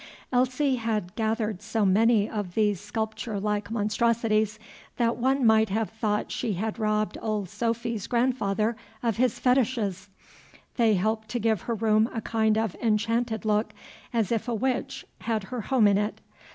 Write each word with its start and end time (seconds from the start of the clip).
Elsie 0.33 0.77
had 0.77 1.13
gathered 1.13 1.61
so 1.61 1.85
many 1.85 2.27
of 2.27 2.55
these 2.55 2.81
sculpture 2.81 3.39
like 3.39 3.69
monstrosities, 3.69 4.57
that 4.97 5.15
one 5.15 5.45
might 5.45 5.69
have 5.69 5.91
thought 5.91 6.31
she 6.31 6.53
had 6.53 6.79
robbed 6.79 7.19
old 7.21 7.47
Sophy's 7.49 8.07
grandfather 8.07 8.75
of 9.03 9.17
his 9.17 9.37
fetishes. 9.37 10.09
They 10.75 10.95
helped 10.95 11.29
to 11.29 11.39
give 11.39 11.61
her 11.61 11.75
room 11.75 12.09
a 12.11 12.19
kind 12.21 12.57
of 12.57 12.73
enchanted 12.81 13.45
look, 13.45 13.73
as 14.11 14.31
if 14.31 14.47
a 14.47 14.55
witch 14.55 15.05
had 15.19 15.43
her 15.43 15.61
home 15.61 15.87
in 15.87 15.99
it. 15.99 16.19